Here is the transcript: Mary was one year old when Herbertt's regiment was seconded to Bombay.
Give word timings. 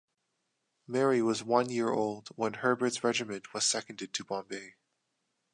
Mary 0.87 1.21
was 1.21 1.43
one 1.43 1.69
year 1.69 1.89
old 1.91 2.29
when 2.29 2.55
Herbertt's 2.55 3.03
regiment 3.03 3.53
was 3.53 3.67
seconded 3.67 4.15
to 4.15 4.23
Bombay. 4.23 4.73